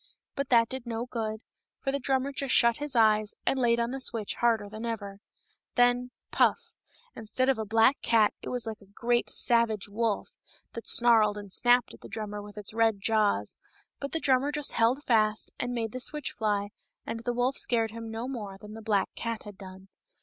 [0.33, 1.41] But that did no good,
[1.79, 5.19] for the drummer just shut his eyes and laid on the switch harder than ever.
[5.75, 6.71] Then— puff!—
[7.15, 10.31] instead of a black cat it was like a great, savage wolf,
[10.73, 13.57] that snarled and snapped at the drummer with its red jaws;
[13.99, 16.69] but the drummer just held fast and made the switch fly,
[17.05, 19.87] and the wolf scared him no more than the black cat had done.